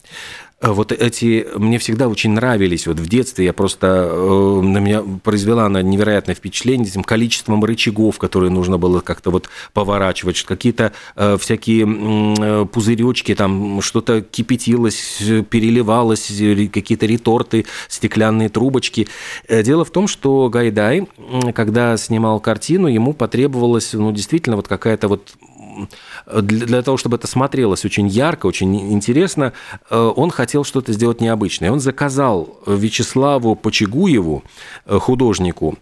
Э, 0.62 0.70
вот 0.70 0.92
эти 0.92 1.46
мне 1.56 1.78
всегда 1.78 2.08
очень 2.08 2.30
нравились. 2.30 2.86
Вот 2.86 3.00
в 3.00 3.08
детстве 3.08 3.44
я 3.44 3.52
просто 3.52 4.08
э, 4.10 4.60
на 4.62 4.78
меня 4.78 5.02
произвела 5.22 5.66
она 5.66 5.82
невероятное 5.82 6.34
впечатление 6.34 6.88
этим 6.88 7.02
количеством 7.02 7.64
рычагов, 7.64 8.18
которые 8.18 8.50
нужно 8.50 8.78
было 8.78 9.00
как-то 9.00 9.30
вот 9.30 9.50
поворачивать, 9.72 10.42
какие-то 10.42 10.92
э, 11.16 11.36
всякие 11.38 11.86
э, 11.86 12.66
пузыречки, 12.66 13.34
там 13.34 13.82
что-то 13.82 14.22
кипятилось, 14.22 15.18
переливалось, 15.50 16.28
какие-то 16.72 17.06
реторты, 17.06 17.66
стеклянные 17.88 18.48
трубочки. 18.48 19.08
Э, 19.48 19.62
дело 19.62 19.84
в 19.84 19.90
том, 19.90 20.06
что 20.06 20.48
Гайдай, 20.48 21.08
когда 21.54 21.96
снимал 21.96 22.38
картину, 22.40 22.86
ему 22.86 23.12
потребовалась, 23.12 23.92
ну, 23.92 24.12
действительно, 24.12 24.56
вот 24.56 24.68
какая-то 24.68 25.08
вот 25.08 25.32
для, 26.26 26.82
того, 26.82 26.96
чтобы 26.96 27.16
это 27.16 27.26
смотрелось 27.26 27.84
очень 27.84 28.08
ярко, 28.08 28.46
очень 28.46 28.92
интересно, 28.92 29.52
э, 29.90 30.12
он 30.16 30.30
хотел 30.30 30.64
что-то 30.64 30.92
сделать 30.92 31.20
необычное. 31.20 31.70
Он 31.70 31.80
заказал 31.80 32.58
Вячеславу 32.66 33.54
Почегуеву, 33.56 34.42
э, 34.86 34.98
художнику, 34.98 35.76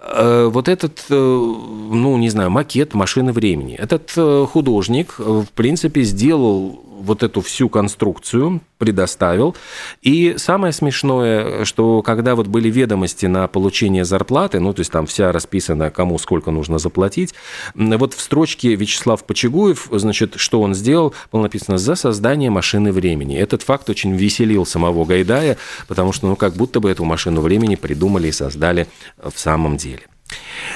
э, 0.00 0.50
вот 0.52 0.68
этот, 0.68 1.04
ну, 1.08 2.16
не 2.16 2.30
знаю, 2.30 2.50
макет 2.50 2.94
машины 2.94 3.32
времени. 3.32 3.74
Этот 3.74 4.10
художник, 4.50 5.18
в 5.18 5.46
принципе, 5.54 6.02
сделал 6.02 6.80
вот 7.02 7.22
эту 7.22 7.40
всю 7.40 7.68
конструкцию 7.68 8.60
предоставил. 8.78 9.56
И 10.02 10.34
самое 10.38 10.72
смешное, 10.72 11.64
что 11.64 12.02
когда 12.02 12.34
вот 12.34 12.46
были 12.46 12.68
ведомости 12.70 13.26
на 13.26 13.46
получение 13.48 14.04
зарплаты, 14.04 14.60
ну, 14.60 14.72
то 14.72 14.80
есть 14.80 14.90
там 14.90 15.06
вся 15.06 15.32
расписана, 15.32 15.90
кому 15.90 16.18
сколько 16.18 16.50
нужно 16.50 16.78
заплатить, 16.78 17.34
вот 17.74 18.14
в 18.14 18.20
строчке 18.20 18.74
Вячеслав 18.74 19.24
Почегуев, 19.24 19.88
значит, 19.92 20.34
что 20.36 20.60
он 20.60 20.74
сделал, 20.74 21.14
было 21.30 21.42
написано 21.42 21.78
«за 21.78 21.94
создание 21.94 22.50
машины 22.50 22.92
времени». 22.92 23.36
Этот 23.38 23.62
факт 23.62 23.88
очень 23.90 24.16
веселил 24.16 24.66
самого 24.66 25.04
Гайдая, 25.04 25.58
потому 25.88 26.12
что, 26.12 26.26
ну, 26.26 26.36
как 26.36 26.54
будто 26.54 26.80
бы 26.80 26.90
эту 26.90 27.04
машину 27.04 27.40
времени 27.40 27.76
придумали 27.76 28.28
и 28.28 28.32
создали 28.32 28.86
в 29.22 29.38
самом 29.38 29.76
деле. 29.76 30.02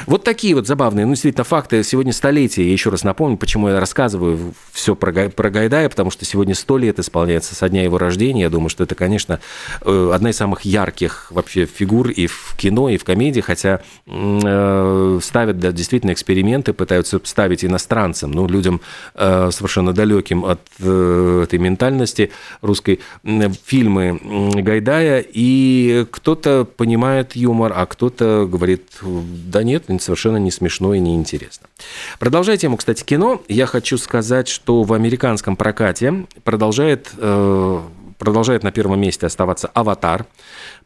Вот 0.07 0.25
такие 0.25 0.55
вот 0.55 0.67
забавные, 0.67 1.07
ну, 1.07 1.13
действительно, 1.13 1.45
факты. 1.45 1.83
Сегодня 1.83 2.13
столетие. 2.13 2.67
Я 2.67 2.73
еще 2.73 2.91
раз 2.91 3.05
напомню, 3.05 3.37
почему 3.37 3.69
я 3.69 3.81
рассказываю 3.81 4.55
все 4.73 4.95
про, 4.95 5.31
про 5.31 5.51
Гайдая, 5.51 5.89
потому 5.89 6.11
что 6.11 6.25
сегодня 6.25 6.55
сто 6.55 6.79
лет 6.79 6.99
исполняется 6.99 7.55
со 7.55 7.69
дня 7.69 7.83
его 7.83 7.99
рождения. 7.99 8.43
Я 8.43 8.51
думаю, 8.51 8.69
что 8.69 8.85
это, 8.85 8.95
конечно, 8.95 9.41
э, 9.83 10.11
одна 10.15 10.31
из 10.31 10.37
самых 10.37 10.63
ярких 10.63 11.29
вообще 11.31 11.67
фигур 11.67 12.11
и 12.11 12.27
в 12.27 12.55
кино, 12.57 12.89
и 12.89 12.97
в 12.97 13.05
комедии, 13.05 13.41
хотя 13.41 13.81
э, 14.07 15.19
ставят 15.23 15.59
да, 15.59 15.73
действительно 15.73 16.13
эксперименты, 16.13 16.73
пытаются 16.73 17.21
ставить 17.25 17.65
иностранцам, 17.65 18.33
ну, 18.33 18.47
людям 18.47 18.81
э, 19.15 19.51
совершенно 19.53 19.93
далеким 19.93 20.45
от 20.45 20.61
этой 20.79 21.59
ментальности 21.59 22.31
русской, 22.61 23.01
фильмы 23.65 24.21
Гайдая, 24.55 25.25
и 25.27 26.07
кто-то 26.11 26.65
понимает 26.65 27.37
юмор, 27.37 27.73
а 27.75 27.87
кто-то 27.87 28.47
говорит, 28.51 28.83
да 29.47 29.63
нет, 29.63 29.85
совершенно 30.01 30.39
не 30.39 30.51
смешно 30.51 30.95
и 30.95 30.99
не 30.99 31.15
интересно. 31.15 31.69
Продолжая 32.19 32.57
тему, 32.57 32.77
кстати, 32.77 33.05
кино, 33.05 33.43
я 33.49 33.67
хочу 33.67 33.97
сказать, 33.97 34.49
что 34.49 34.83
в 34.83 34.93
американском 34.93 35.57
прокате 35.57 36.27
продолжает, 36.43 37.11
э, 37.17 37.81
продолжает 38.19 38.65
на 38.65 38.73
первом 38.73 39.01
месте 39.01 39.27
оставаться 39.27 39.69
«Аватар». 39.69 40.27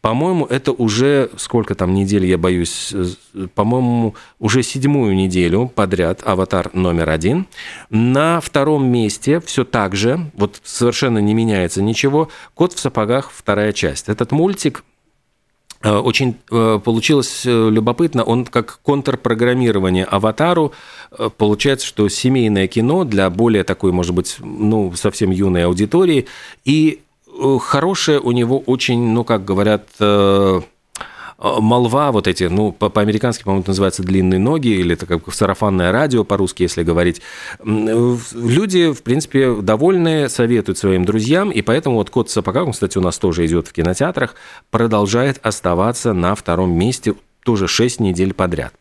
По-моему, 0.03 0.47
это 0.47 0.73
уже, 0.73 1.31
сколько 1.37 1.75
там 1.75 1.95
недель, 1.95 2.27
я 2.27 2.37
боюсь, 2.37 2.93
э, 2.93 3.47
по-моему, 3.55 4.15
уже 4.39 4.63
седьмую 4.63 5.15
неделю 5.15 5.73
подряд 5.75 6.21
«Аватар» 6.25 6.71
номер 6.75 7.09
один. 7.09 7.47
На 7.89 8.41
втором 8.41 8.87
месте 8.87 9.41
все 9.41 9.65
так 9.65 9.97
же, 9.97 10.31
вот 10.35 10.61
совершенно 10.65 11.19
не 11.19 11.33
меняется 11.33 11.83
ничего, 11.83 12.29
«Кот 12.55 12.75
в 12.75 12.79
сапогах» 12.79 13.31
вторая 13.33 13.73
часть. 13.73 14.09
Этот 14.09 14.33
мультик 14.33 14.85
очень 15.89 16.37
э, 16.51 16.81
получилось 16.85 17.45
э, 17.47 17.71
любопытно, 17.71 18.23
он 18.23 18.45
как 18.45 18.81
контрпрограммирование 18.83 20.05
аватару, 20.05 20.73
получается, 21.39 21.87
что 21.87 22.09
семейное 22.09 22.67
кино 22.67 23.05
для 23.05 23.31
более 23.31 23.65
такой, 23.65 23.93
может 23.93 24.15
быть, 24.15 24.37
ну, 24.41 24.93
совсем 24.95 25.31
юной 25.31 25.65
аудитории, 25.65 26.27
и 26.65 27.01
хорошее 27.61 28.21
у 28.21 28.33
него 28.33 28.59
очень, 28.59 29.13
ну, 29.13 29.25
как 29.25 29.45
говорят, 29.45 29.87
молва, 31.41 32.13
вот 32.13 32.29
эти, 32.29 32.45
ну, 32.45 32.73
по-американски, 32.73 33.45
по-моему, 33.45 33.63
это 33.63 33.71
называется 33.71 34.03
длинные 34.03 34.39
ноги, 34.39 34.69
или 34.69 34.93
это 34.93 35.07
как 35.07 35.33
сарафанное 35.33 35.91
радио 35.91 36.23
по-русски, 36.25 36.65
если 36.65 36.83
говорить. 36.83 37.23
Люди, 37.65 38.93
в 38.93 39.03
принципе, 39.03 39.55
довольны, 39.55 40.29
советуют 40.29 40.79
своим 40.79 41.05
друзьям, 41.05 41.51
и 41.51 41.63
поэтому 41.63 41.97
вот 41.97 42.11
«Кот 42.11 42.29
в 42.29 42.33
сапогах», 42.33 42.71
кстати, 42.73 42.99
у 42.99 43.01
нас 43.01 43.19
тоже 43.19 43.47
идет 43.47 43.69
в 43.69 43.73
кинотеатрах, 43.73 44.35
продолжает 44.71 45.39
оставаться 45.43 46.13
на 46.13 46.35
втором 46.35 46.73
месте 46.73 47.15
тоже 47.51 47.67
6 47.67 47.99
недель 47.99 48.33
подряд. 48.33 48.73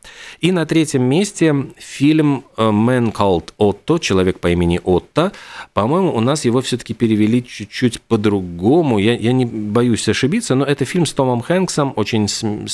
И 0.41 0.51
на 0.51 0.63
третьем 0.67 1.01
месте 1.01 1.55
фильм 1.77 2.43
э, 2.55 2.69
«Man 2.69 3.11
Called 3.11 3.45
Otto», 3.57 3.99
«Человек 3.99 4.39
по 4.39 4.51
имени 4.51 4.79
Отто». 4.83 5.31
По-моему, 5.73 6.15
у 6.15 6.19
нас 6.19 6.45
его 6.45 6.61
все-таки 6.61 6.93
перевели 6.93 7.43
чуть-чуть 7.43 7.99
по-другому. 8.01 8.99
Я, 8.99 9.17
я 9.17 9.31
не 9.33 9.45
боюсь 9.45 10.07
ошибиться, 10.07 10.53
но 10.53 10.65
это 10.65 10.85
фильм 10.85 11.07
с 11.07 11.13
Томом 11.13 11.41
Хэнксом, 11.41 11.93
очень, 11.95 12.27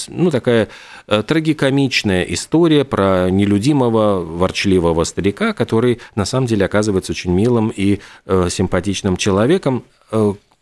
ну, 0.10 0.32
такая 0.32 0.68
э, 1.08 1.24
трагикомичная 1.24 2.24
история 2.24 2.84
про 2.84 3.30
нелюдимого, 3.30 4.20
ворчливого 4.20 5.06
старика, 5.06 5.54
который 5.54 6.00
на 6.16 6.26
самом 6.26 6.48
деле 6.48 6.66
оказывается 6.66 7.14
очень 7.14 7.32
милым 7.32 7.72
и 7.74 8.02
э, 8.26 8.50
симпатичным 8.52 9.16
человеком, 9.16 9.86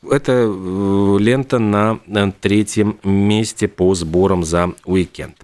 это 0.09 0.31
э, 0.31 1.17
лента 1.19 1.59
на 1.59 1.99
третьем 2.41 2.99
месте 3.03 3.67
по 3.67 3.93
сборам 3.95 4.43
за 4.43 4.73
уикенд. 4.85 5.35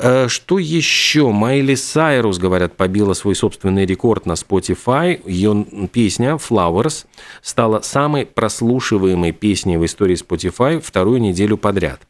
Э, 0.00 0.28
что 0.28 0.58
еще? 0.58 1.30
Майли 1.32 1.74
Сайрус, 1.74 2.38
говорят, 2.38 2.76
побила 2.76 3.14
свой 3.14 3.34
собственный 3.34 3.84
рекорд 3.84 4.26
на 4.26 4.32
Spotify. 4.32 5.20
Ее 5.28 5.66
песня 5.92 6.36
«Flowers» 6.36 7.06
стала 7.42 7.80
самой 7.80 8.24
прослушиваемой 8.24 9.32
песней 9.32 9.76
в 9.76 9.84
истории 9.84 10.16
Spotify 10.16 10.80
вторую 10.80 11.20
неделю 11.20 11.56
подряд. 11.56 12.00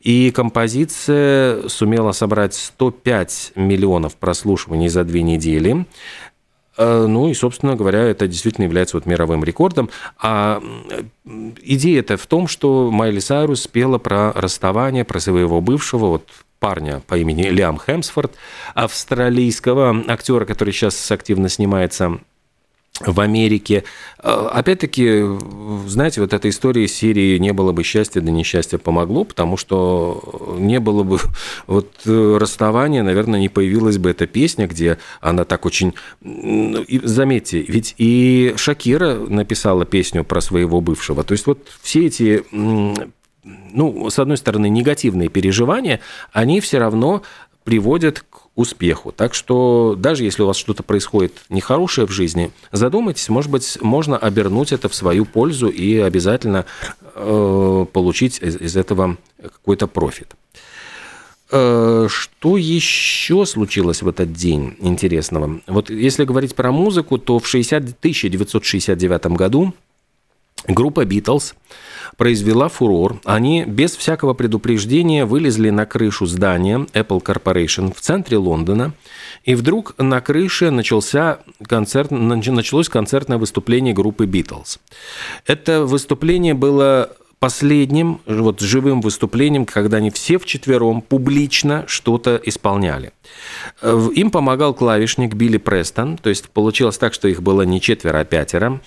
И 0.00 0.30
композиция 0.30 1.68
сумела 1.68 2.12
собрать 2.12 2.54
105 2.54 3.52
миллионов 3.56 4.14
прослушиваний 4.16 4.88
за 4.88 5.02
две 5.02 5.22
недели. 5.22 5.84
Э, 6.76 7.06
ну 7.06 7.28
и, 7.28 7.34
собственно 7.34 7.74
говоря, 7.74 8.00
это 8.00 8.26
действительно 8.28 8.64
является 8.64 8.96
вот 8.96 9.06
мировым 9.06 9.44
рекордом. 9.44 9.90
А 10.18 10.62
идея 11.62 12.00
это 12.00 12.16
в 12.16 12.26
том, 12.26 12.48
что 12.48 12.90
Майли 12.90 13.20
Сайрус 13.20 13.62
спела 13.62 13.98
про 13.98 14.32
расставание, 14.32 15.04
про 15.04 15.20
своего 15.20 15.60
бывшего, 15.60 16.06
вот 16.06 16.28
парня 16.58 17.02
по 17.06 17.16
имени 17.16 17.42
Лиам 17.42 17.78
Хемсфорд, 17.78 18.34
австралийского 18.74 20.04
актера, 20.08 20.44
который 20.44 20.72
сейчас 20.72 21.10
активно 21.10 21.48
снимается 21.48 22.18
в 23.00 23.20
Америке. 23.20 23.84
А, 24.18 24.48
опять-таки, 24.48 25.22
знаете, 25.86 26.20
вот 26.20 26.32
эта 26.32 26.48
история 26.48 26.88
серии 26.88 27.38
«Не 27.38 27.52
было 27.52 27.72
бы 27.72 27.82
счастья, 27.82 28.20
да 28.20 28.30
несчастье 28.30 28.78
помогло», 28.78 29.24
потому 29.24 29.56
что 29.56 30.56
не 30.58 30.80
было 30.80 31.02
бы 31.02 31.18
вот 31.66 31.90
э, 32.06 32.36
расставания, 32.40 33.02
наверное, 33.02 33.40
не 33.40 33.48
появилась 33.48 33.98
бы 33.98 34.10
эта 34.10 34.26
песня, 34.26 34.66
где 34.66 34.98
она 35.20 35.44
так 35.44 35.66
очень... 35.66 35.94
Заметьте, 36.22 37.62
ведь 37.62 37.94
и 37.98 38.54
Шакира 38.56 39.14
написала 39.14 39.84
песню 39.84 40.24
про 40.24 40.40
своего 40.40 40.80
бывшего. 40.80 41.24
То 41.24 41.32
есть 41.32 41.46
вот 41.46 41.68
все 41.82 42.06
эти 42.06 42.44
ну, 43.72 44.10
с 44.10 44.18
одной 44.18 44.36
стороны, 44.36 44.68
негативные 44.68 45.28
переживания, 45.28 46.00
они 46.32 46.60
все 46.60 46.78
равно 46.78 47.22
приводят 47.66 48.24
к 48.30 48.35
успеху. 48.56 49.12
Так 49.12 49.34
что 49.34 49.94
даже 49.96 50.24
если 50.24 50.42
у 50.42 50.46
вас 50.46 50.56
что-то 50.56 50.82
происходит 50.82 51.42
нехорошее 51.48 52.06
в 52.06 52.10
жизни, 52.10 52.50
задумайтесь, 52.72 53.28
может 53.28 53.50
быть, 53.50 53.78
можно 53.80 54.16
обернуть 54.16 54.72
это 54.72 54.88
в 54.88 54.94
свою 54.94 55.24
пользу 55.26 55.68
и 55.68 55.98
обязательно 55.98 56.64
э, 57.14 57.86
получить 57.92 58.40
из, 58.42 58.56
из 58.56 58.76
этого 58.76 59.18
какой-то 59.40 59.86
профит. 59.86 60.34
Э, 61.52 62.08
что 62.10 62.56
еще 62.56 63.46
случилось 63.46 64.02
в 64.02 64.08
этот 64.08 64.32
день 64.32 64.76
интересного? 64.80 65.60
Вот 65.66 65.90
если 65.90 66.24
говорить 66.24 66.54
про 66.56 66.72
музыку, 66.72 67.18
то 67.18 67.38
в 67.38 67.46
60, 67.46 67.82
1969 68.00 69.26
году 69.26 69.74
группа 70.68 71.04
Beatles 71.04 71.54
произвела 72.16 72.68
фурор. 72.68 73.20
Они 73.24 73.64
без 73.64 73.96
всякого 73.96 74.34
предупреждения 74.34 75.24
вылезли 75.24 75.70
на 75.70 75.86
крышу 75.86 76.26
здания 76.26 76.86
Apple 76.92 77.22
Corporation 77.22 77.94
в 77.94 78.00
центре 78.00 78.36
Лондона, 78.36 78.92
и 79.44 79.54
вдруг 79.54 79.94
на 79.98 80.20
крыше 80.20 80.70
начался 80.70 81.40
концерт, 81.66 82.10
началось 82.10 82.88
концертное 82.88 83.38
выступление 83.38 83.94
группы 83.94 84.26
Beatles. 84.26 84.78
Это 85.46 85.84
выступление 85.84 86.54
было 86.54 87.10
последним 87.38 88.20
вот 88.26 88.60
живым 88.60 89.02
выступлением, 89.02 89.66
когда 89.66 89.98
они 89.98 90.10
все 90.10 90.38
вчетвером 90.38 91.02
публично 91.02 91.84
что-то 91.86 92.40
исполняли. 92.42 93.12
Им 93.82 94.30
помогал 94.30 94.72
клавишник 94.72 95.34
Билли 95.34 95.58
Престон, 95.58 96.16
то 96.16 96.30
есть 96.30 96.48
получилось 96.48 96.96
так, 96.96 97.12
что 97.12 97.28
их 97.28 97.42
было 97.42 97.62
не 97.62 97.80
четверо, 97.80 98.20
а 98.20 98.24
пятеро. 98.24 98.80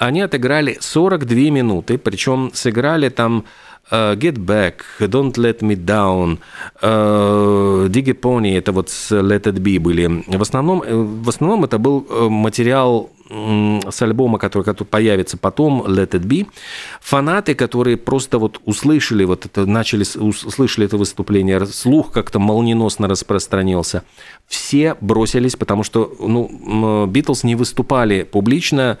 Они 0.00 0.22
отыграли 0.22 0.78
42 0.80 1.50
минуты, 1.50 1.98
причем 1.98 2.50
сыграли 2.54 3.10
там 3.10 3.44
uh, 3.90 4.16
Get 4.16 4.38
Back, 4.38 4.76
Don't 4.98 5.34
Let 5.34 5.60
Me 5.60 5.76
Down, 5.76 6.38
uh, 6.80 7.86
Diggy 7.86 8.18
Pony, 8.18 8.56
это 8.56 8.72
вот 8.72 8.88
с 8.88 9.12
Let 9.12 9.42
It 9.42 9.58
Be 9.58 9.78
были. 9.78 10.24
В 10.26 10.40
основном, 10.40 10.82
э, 10.82 10.94
в 10.94 11.28
основном 11.28 11.64
это 11.64 11.78
был 11.78 12.06
материал 12.30 13.10
с 13.28 14.02
альбома, 14.02 14.38
который, 14.38 14.62
который 14.62 14.88
появится 14.88 15.36
потом, 15.36 15.82
Let 15.82 16.12
It 16.12 16.22
Be, 16.22 16.46
фанаты, 17.02 17.54
которые 17.54 17.98
просто 17.98 18.38
вот 18.38 18.58
услышали 18.64 19.24
вот 19.24 19.44
это, 19.44 19.66
начали, 19.66 20.04
услышали 20.18 20.86
это 20.86 20.96
выступление, 20.96 21.66
слух 21.66 22.10
как-то 22.10 22.38
молниеносно 22.38 23.06
распространился, 23.06 24.02
все 24.48 24.96
бросились, 25.02 25.56
потому 25.56 25.84
что, 25.84 26.12
ну, 26.18 27.06
Битлз 27.06 27.44
не 27.44 27.54
выступали 27.54 28.22
публично, 28.22 28.98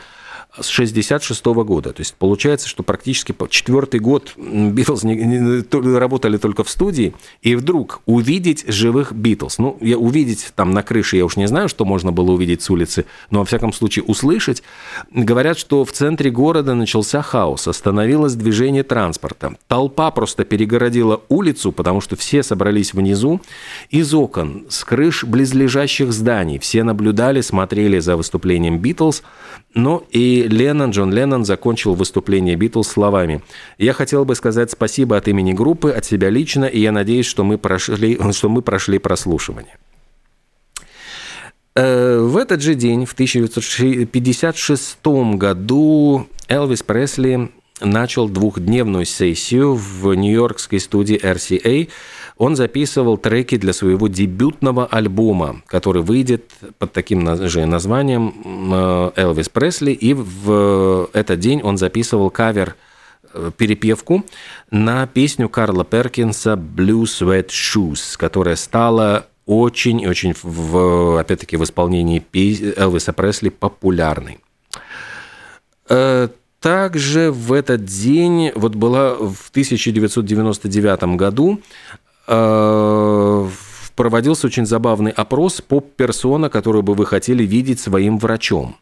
с 0.58 0.66
66 0.66 1.44
года. 1.46 1.92
То 1.92 2.00
есть 2.00 2.14
получается, 2.14 2.68
что 2.68 2.82
практически 2.82 3.34
четвертый 3.48 4.00
год 4.00 4.32
Битлз 4.36 5.04
работали 5.72 6.36
только 6.38 6.64
в 6.64 6.70
студии, 6.70 7.14
и 7.42 7.54
вдруг 7.54 8.00
увидеть 8.06 8.64
живых 8.66 9.12
Битлз, 9.12 9.58
ну, 9.58 9.78
я 9.80 9.96
увидеть 9.96 10.52
там 10.56 10.72
на 10.72 10.82
крыше, 10.82 11.16
я 11.16 11.24
уж 11.24 11.36
не 11.36 11.46
знаю, 11.46 11.68
что 11.68 11.84
можно 11.84 12.12
было 12.12 12.32
увидеть 12.32 12.62
с 12.62 12.70
улицы, 12.70 13.06
но 13.30 13.40
во 13.40 13.44
всяком 13.44 13.72
случае 13.72 14.04
услышать, 14.04 14.62
говорят, 15.12 15.58
что 15.58 15.84
в 15.84 15.92
центре 15.92 16.30
города 16.30 16.74
начался 16.74 17.22
хаос, 17.22 17.68
остановилось 17.68 18.34
движение 18.34 18.82
транспорта. 18.82 19.56
Толпа 19.68 20.10
просто 20.10 20.44
перегородила 20.44 21.22
улицу, 21.28 21.72
потому 21.72 22.00
что 22.00 22.16
все 22.16 22.42
собрались 22.42 22.92
внизу, 22.94 23.40
из 23.90 24.12
окон, 24.14 24.66
с 24.68 24.84
крыш 24.84 25.24
близлежащих 25.24 26.12
зданий, 26.12 26.58
все 26.58 26.82
наблюдали, 26.82 27.40
смотрели 27.40 27.98
за 27.98 28.16
выступлением 28.16 28.78
Битлз, 28.78 29.22
ну 29.74 30.04
и 30.10 30.39
Леннон, 30.48 30.90
Джон 30.90 31.12
Леннон 31.12 31.44
закончил 31.44 31.94
выступление 31.94 32.56
Битлз 32.56 32.88
словами 32.88 33.42
«Я 33.78 33.92
хотел 33.92 34.24
бы 34.24 34.34
сказать 34.34 34.70
спасибо 34.70 35.16
от 35.16 35.28
имени 35.28 35.52
группы, 35.52 35.90
от 35.90 36.04
себя 36.04 36.30
лично, 36.30 36.64
и 36.64 36.80
я 36.80 36.92
надеюсь, 36.92 37.26
что 37.26 37.44
мы 37.44 37.58
прошли, 37.58 38.18
что 38.32 38.48
мы 38.48 38.62
прошли 38.62 38.98
прослушивание». 38.98 39.76
Э, 41.76 42.18
в 42.18 42.36
этот 42.36 42.62
же 42.62 42.74
день, 42.74 43.06
в 43.06 43.12
1956 43.12 45.06
году, 45.36 46.26
Элвис 46.48 46.82
Пресли 46.82 47.50
начал 47.80 48.28
двухдневную 48.28 49.06
сессию 49.06 49.74
в 49.74 50.12
нью-йоркской 50.14 50.80
студии 50.80 51.18
RCA– 51.18 51.88
он 52.40 52.56
записывал 52.56 53.18
треки 53.18 53.58
для 53.58 53.74
своего 53.74 54.08
дебютного 54.08 54.86
альбома, 54.86 55.60
который 55.66 56.00
выйдет 56.00 56.50
под 56.78 56.90
таким 56.90 57.36
же 57.46 57.66
названием 57.66 58.72
э, 58.72 59.10
«Элвис 59.16 59.50
Пресли», 59.50 59.92
и 59.92 60.14
в 60.14 61.10
этот 61.12 61.38
день 61.38 61.60
он 61.60 61.76
записывал 61.76 62.30
кавер 62.30 62.76
э, 63.34 63.50
перепевку 63.54 64.24
на 64.70 65.06
песню 65.06 65.50
Карла 65.50 65.84
Перкинса 65.84 66.54
«Blue 66.54 67.02
Sweat 67.02 67.48
Shoes», 67.48 68.16
которая 68.16 68.56
стала 68.56 69.26
очень-очень, 69.44 70.34
в, 70.42 71.20
опять-таки, 71.20 71.58
в 71.58 71.64
исполнении 71.64 72.24
Элвиса 72.78 73.12
Пресли 73.12 73.50
популярной. 73.50 74.38
Э, 75.90 76.28
также 76.58 77.32
в 77.32 77.52
этот 77.52 77.84
день, 77.84 78.50
вот 78.54 78.74
была 78.76 79.14
в 79.14 79.50
1999 79.50 81.16
году 81.16 81.60
Э, 81.92 82.09
проводился 82.26 84.46
очень 84.46 84.66
забавный 84.66 85.10
опрос 85.10 85.60
поп-персона, 85.60 86.48
которую 86.48 86.82
бы 86.82 86.94
вы 86.94 87.06
хотели 87.06 87.44
видеть 87.44 87.80
своим 87.80 88.18
врачом. 88.18 88.76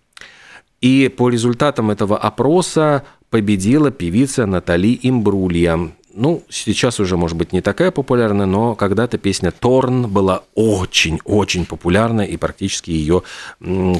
И 0.80 1.08
по 1.08 1.28
результатам 1.28 1.90
этого 1.90 2.16
опроса 2.16 3.04
победила 3.30 3.90
певица 3.90 4.46
Натали 4.46 4.98
Имбрулья. 5.02 5.90
Ну, 6.14 6.42
сейчас 6.48 7.00
уже, 7.00 7.16
может 7.16 7.36
быть, 7.36 7.52
не 7.52 7.60
такая 7.60 7.90
популярная, 7.90 8.46
но 8.46 8.74
когда-то 8.74 9.18
песня 9.18 9.50
«Торн» 9.50 10.08
была 10.08 10.42
очень-очень 10.54 11.66
популярна, 11.66 12.22
и 12.22 12.36
практически 12.36 12.90
ее 12.90 13.22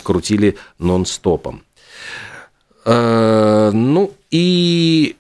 крутили 0.03 0.57
нон-стопом. 0.79 1.62
Э, 2.85 3.70
ну, 3.72 4.12
и 4.31 5.16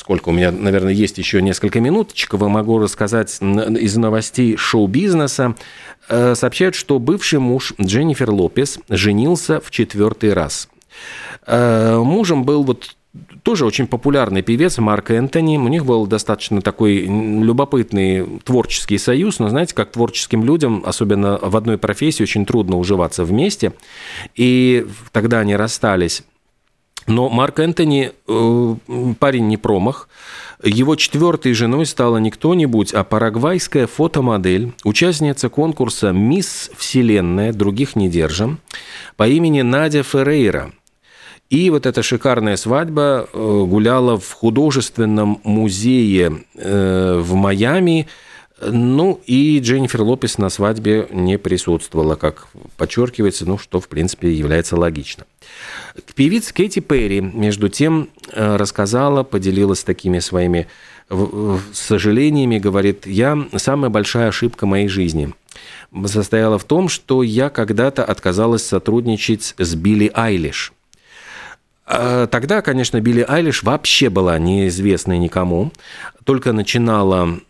сколько 0.00 0.30
у 0.30 0.32
меня, 0.32 0.50
наверное, 0.50 0.94
есть 0.94 1.18
еще 1.18 1.42
несколько 1.42 1.78
минуточек, 1.78 2.32
вы 2.32 2.48
могу 2.48 2.78
рассказать 2.78 3.38
из 3.42 3.96
новостей 3.96 4.56
шоу-бизнеса. 4.56 5.56
Э, 6.08 6.34
сообщают, 6.34 6.74
что 6.74 6.98
бывший 6.98 7.38
муж 7.38 7.74
Дженнифер 7.78 8.30
Лопес 8.30 8.78
женился 8.88 9.60
в 9.60 9.70
четвертый 9.70 10.32
раз. 10.32 10.70
Э, 11.46 11.98
мужем 11.98 12.44
был 12.44 12.62
вот 12.62 12.96
тоже 13.42 13.66
очень 13.66 13.86
популярный 13.86 14.40
певец 14.40 14.78
Марк 14.78 15.10
Энтони. 15.10 15.58
У 15.58 15.68
них 15.68 15.84
был 15.84 16.06
достаточно 16.06 16.62
такой 16.62 17.00
любопытный 17.02 18.40
творческий 18.44 18.96
союз, 18.96 19.38
но 19.38 19.50
знаете, 19.50 19.74
как 19.74 19.92
творческим 19.92 20.44
людям, 20.44 20.82
особенно 20.86 21.38
в 21.42 21.56
одной 21.58 21.76
профессии, 21.76 22.22
очень 22.22 22.46
трудно 22.46 22.78
уживаться 22.78 23.24
вместе. 23.24 23.74
И 24.34 24.86
тогда 25.12 25.40
они 25.40 25.56
расстались. 25.56 26.22
Но 27.10 27.28
Марк 27.28 27.58
Энтони 27.58 28.12
э, 28.28 28.74
парень 29.18 29.48
не 29.48 29.56
промах. 29.56 30.08
Его 30.62 30.94
четвертой 30.94 31.54
женой 31.54 31.84
стала 31.84 32.18
не 32.18 32.30
кто-нибудь, 32.30 32.92
а 32.94 33.02
парагвайская 33.02 33.88
фотомодель, 33.88 34.72
участница 34.84 35.48
конкурса 35.48 36.12
«Мисс 36.12 36.70
Вселенная», 36.76 37.52
других 37.52 37.96
не 37.96 38.08
держим, 38.08 38.60
по 39.16 39.26
имени 39.26 39.62
Надя 39.62 40.04
Феррейра. 40.04 40.70
И 41.48 41.68
вот 41.70 41.84
эта 41.84 42.00
шикарная 42.04 42.56
свадьба 42.56 43.28
э, 43.32 43.64
гуляла 43.66 44.16
в 44.16 44.32
художественном 44.32 45.40
музее 45.42 46.44
э, 46.54 47.18
в 47.20 47.34
Майами– 47.34 48.06
ну, 48.60 49.20
и 49.26 49.58
Дженнифер 49.60 50.02
Лопес 50.02 50.38
на 50.38 50.50
свадьбе 50.50 51.08
не 51.10 51.38
присутствовала, 51.38 52.14
как 52.16 52.48
подчеркивается, 52.76 53.46
ну, 53.46 53.58
что, 53.58 53.80
в 53.80 53.88
принципе, 53.88 54.32
является 54.32 54.76
логично. 54.76 55.24
Певица 56.14 56.52
Кэти 56.52 56.80
Перри, 56.80 57.20
между 57.20 57.68
тем, 57.68 58.08
э, 58.32 58.56
рассказала, 58.56 59.22
поделилась 59.22 59.82
такими 59.82 60.18
своими 60.18 60.66
сожалениями, 61.72 62.58
говорит, 62.58 63.04
я 63.04 63.36
самая 63.56 63.90
большая 63.90 64.28
ошибка 64.28 64.64
моей 64.66 64.86
жизни 64.86 65.34
состояла 66.06 66.56
в 66.56 66.62
том, 66.62 66.88
что 66.88 67.24
я 67.24 67.50
когда-то 67.50 68.04
отказалась 68.04 68.62
сотрудничать 68.62 69.54
с 69.58 69.74
Билли 69.74 70.10
Айлиш– 70.14 70.72
тогда, 72.30 72.62
конечно, 72.62 73.00
Билли 73.00 73.24
Айлиш 73.26 73.62
вообще 73.62 74.10
была 74.10 74.38
неизвестной 74.38 75.18
никому, 75.18 75.72
только 76.24 76.52
начинала 76.52 77.40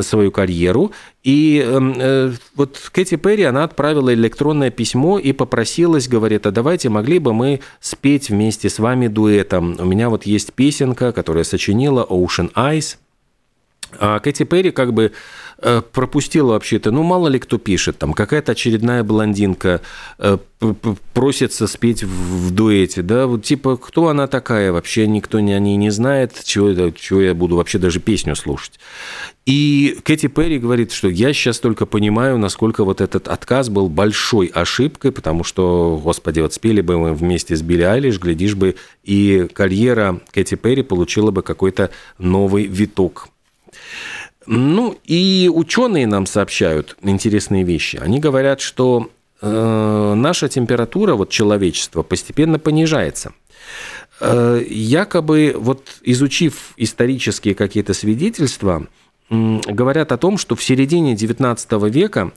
свою 0.00 0.30
карьеру. 0.30 0.92
И 1.22 1.64
эм, 1.64 1.94
э, 1.96 2.32
вот 2.54 2.90
Кэти 2.92 3.16
Перри, 3.16 3.44
она 3.44 3.64
отправила 3.64 4.12
электронное 4.12 4.70
письмо 4.70 5.18
и 5.18 5.32
попросилась, 5.32 6.08
говорит, 6.08 6.46
а 6.46 6.50
давайте 6.50 6.88
могли 6.88 7.18
бы 7.18 7.32
мы 7.32 7.60
спеть 7.80 8.30
вместе 8.30 8.68
с 8.68 8.78
вами 8.78 9.08
дуэтом. 9.08 9.76
У 9.78 9.84
меня 9.84 10.10
вот 10.10 10.26
есть 10.26 10.52
песенка, 10.52 11.12
которую 11.12 11.40
я 11.40 11.44
сочинила, 11.44 12.06
Ocean 12.08 12.52
Eyes. 12.54 12.96
А 13.98 14.18
Кэти 14.18 14.44
Перри 14.44 14.70
как 14.70 14.92
бы 14.92 15.12
э, 15.58 15.82
пропустила 15.92 16.52
вообще-то, 16.52 16.90
ну, 16.90 17.02
мало 17.02 17.28
ли 17.28 17.38
кто 17.38 17.58
пишет, 17.58 17.98
там, 17.98 18.12
какая-то 18.12 18.52
очередная 18.52 19.02
блондинка 19.02 19.80
э, 20.18 20.38
просится 21.12 21.66
спеть 21.66 22.02
в, 22.04 22.50
дуэте, 22.50 23.02
да, 23.02 23.26
вот 23.26 23.44
типа, 23.44 23.76
кто 23.76 24.08
она 24.08 24.26
такая, 24.26 24.72
вообще 24.72 25.06
никто 25.06 25.38
о 25.38 25.40
ней 25.40 25.76
не 25.76 25.90
знает, 25.90 26.42
чего, 26.44 26.90
чего 26.90 27.20
я 27.20 27.34
буду 27.34 27.56
вообще 27.56 27.78
даже 27.78 28.00
песню 28.00 28.36
слушать. 28.36 28.78
И 29.46 29.98
Кэти 30.04 30.28
Перри 30.28 30.58
говорит, 30.58 30.92
что 30.92 31.08
я 31.08 31.32
сейчас 31.34 31.58
только 31.58 31.84
понимаю, 31.84 32.38
насколько 32.38 32.84
вот 32.84 33.00
этот 33.02 33.28
отказ 33.28 33.68
был 33.68 33.88
большой 33.90 34.46
ошибкой, 34.46 35.12
потому 35.12 35.44
что, 35.44 36.00
господи, 36.02 36.40
вот 36.40 36.54
спели 36.54 36.80
бы 36.80 36.98
мы 36.98 37.14
вместе 37.14 37.54
с 37.54 37.60
Билли 37.60 37.82
Айлиш, 37.82 38.18
глядишь 38.18 38.54
бы, 38.54 38.76
и 39.02 39.46
карьера 39.52 40.20
Кэти 40.32 40.54
Перри 40.54 40.82
получила 40.82 41.30
бы 41.30 41.42
какой-то 41.42 41.90
новый 42.18 42.64
виток 42.64 43.28
ну, 44.46 44.98
и 45.04 45.50
ученые 45.52 46.06
нам 46.06 46.26
сообщают 46.26 46.96
интересные 47.02 47.64
вещи. 47.64 47.96
Они 47.96 48.20
говорят, 48.20 48.60
что 48.60 49.10
э, 49.40 50.14
наша 50.16 50.48
температура, 50.48 51.14
вот 51.14 51.30
человечества, 51.30 52.02
постепенно 52.02 52.58
понижается. 52.58 53.32
Э, 54.20 54.62
якобы, 54.68 55.54
вот 55.56 55.88
изучив 56.02 56.74
исторические 56.76 57.54
какие-то 57.54 57.94
свидетельства, 57.94 58.86
э, 59.30 59.60
говорят 59.66 60.12
о 60.12 60.18
том, 60.18 60.38
что 60.38 60.54
в 60.54 60.62
середине 60.62 61.14
XIX 61.14 61.90
века 61.90 62.32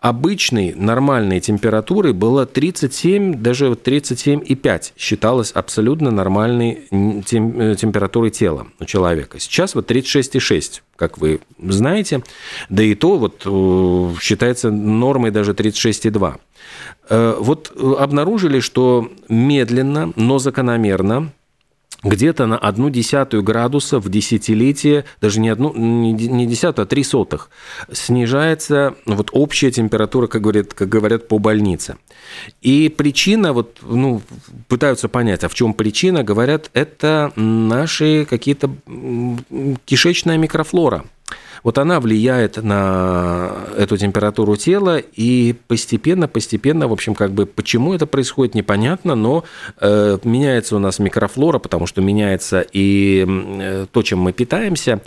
обычной 0.00 0.74
нормальной 0.74 1.40
температуры 1.40 2.12
было 2.12 2.46
37, 2.46 3.34
даже 3.34 3.66
37,5 3.70 4.92
считалось 4.96 5.52
абсолютно 5.52 6.10
нормальной 6.10 6.84
э, 6.90 7.74
температурой 7.76 8.30
тела 8.30 8.66
у 8.78 8.84
человека. 8.84 9.38
Сейчас 9.38 9.74
вот 9.74 9.90
36,6, 9.90 10.80
как 10.96 11.18
вы 11.18 11.40
знаете, 11.58 12.22
да 12.68 12.82
и 12.82 12.94
то 12.94 13.18
вот 13.18 13.42
э, 13.44 14.14
считается 14.20 14.70
нормой 14.70 15.30
даже 15.30 15.52
36,2. 15.52 16.40
Э, 17.10 17.36
вот 17.38 17.70
обнаружили, 17.76 18.60
что 18.60 19.10
медленно, 19.28 20.12
но 20.16 20.38
закономерно 20.38 21.32
где-то 22.02 22.46
на 22.46 22.58
одну 22.58 22.90
десятую 22.90 23.42
градуса 23.42 23.98
в 23.98 24.08
десятилетие, 24.08 25.04
даже 25.20 25.40
не 25.40 25.48
одну, 25.48 25.74
не 25.74 26.46
десятую, 26.46 26.84
а 26.84 26.86
три 26.86 27.04
сотых, 27.04 27.50
снижается 27.92 28.94
ну, 29.06 29.16
вот 29.16 29.30
общая 29.32 29.70
температура, 29.70 30.26
как 30.26 30.42
говорят, 30.42 30.74
как 30.74 30.88
говорят 30.88 31.28
по 31.28 31.38
больнице. 31.38 31.96
И 32.62 32.88
причина, 32.88 33.52
вот, 33.52 33.78
ну, 33.82 34.22
пытаются 34.68 35.08
понять, 35.08 35.44
а 35.44 35.48
в 35.48 35.54
чем 35.54 35.74
причина, 35.74 36.22
говорят, 36.22 36.70
это 36.72 37.32
наши 37.36 38.26
какие-то 38.28 38.70
кишечная 39.84 40.38
микрофлора– 40.38 41.04
вот 41.62 41.78
она 41.78 42.00
влияет 42.00 42.56
на 42.56 43.52
эту 43.76 43.96
температуру 43.96 44.56
тела, 44.56 44.98
и 44.98 45.54
постепенно, 45.68 46.28
постепенно, 46.28 46.88
в 46.88 46.92
общем, 46.92 47.14
как 47.14 47.32
бы 47.32 47.46
почему 47.46 47.94
это 47.94 48.06
происходит, 48.06 48.54
непонятно, 48.54 49.14
но 49.14 49.44
э, 49.80 50.18
меняется 50.24 50.76
у 50.76 50.78
нас 50.78 50.98
микрофлора, 50.98 51.58
потому 51.58 51.86
что 51.86 52.00
меняется 52.00 52.64
и 52.72 53.24
э, 53.28 53.86
то, 53.90 54.02
чем 54.02 54.20
мы 54.20 54.32
питаемся, 54.32 55.00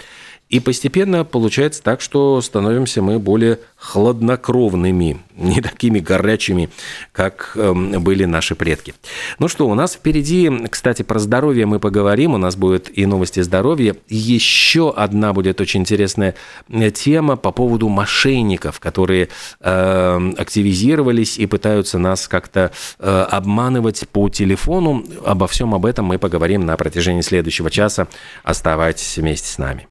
и 0.54 0.60
постепенно 0.60 1.26
получается 1.26 1.82
так, 1.82 2.00
что 2.00 2.40
становимся 2.40 3.02
мы 3.02 3.18
более 3.18 3.58
хладнокровными, 3.76 5.20
не 5.36 5.62
такими 5.62 5.98
горячими, 5.98 6.70
как 7.12 7.54
эм, 7.56 8.04
были 8.04 8.26
наши 8.26 8.54
предки. 8.54 8.94
Ну 9.40 9.48
что, 9.48 9.68
у 9.68 9.74
нас 9.74 9.94
впереди, 9.94 10.52
кстати, 10.70 11.02
про 11.02 11.18
здоровье 11.18 11.66
мы 11.66 11.80
поговорим, 11.80 12.36
у 12.36 12.38
нас 12.38 12.56
будет 12.56 12.96
и 12.96 13.08
новости 13.08 13.40
здоровья. 13.40 13.96
Еще 14.10 14.94
одна 14.96 15.34
будет 15.34 15.60
очень 15.60 15.80
интересная 15.80 16.36
э, 16.70 16.92
тема 16.92 17.36
по 17.36 17.52
поводу 17.52 17.90
мошенников, 17.90 18.80
которые 18.80 19.30
э, 19.60 20.32
активизировались 20.38 21.40
и 21.40 21.48
пытаются 21.48 21.98
нас 21.98 22.28
как-то 22.28 22.72
э, 23.00 23.26
обманывать 23.32 24.08
по 24.08 24.30
телефону. 24.30 25.04
Обо 25.26 25.48
всем 25.48 25.74
об 25.74 25.88
этом 25.88 26.06
мы 26.06 26.20
поговорим 26.20 26.64
на 26.64 26.78
протяжении 26.78 27.22
следующего 27.22 27.72
часа. 27.72 28.08
Оставайтесь 28.44 29.18
вместе 29.18 29.48
с 29.48 29.58
нами. 29.58 29.82